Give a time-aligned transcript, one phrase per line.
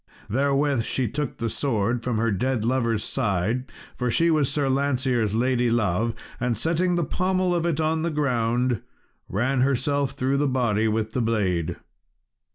[0.31, 5.35] Therewith she took the sword from her dead lover's side for she was Sir Lancear's
[5.35, 8.81] lady love and setting the pommel of it on the ground,
[9.29, 11.75] ran herself through the body with the blade.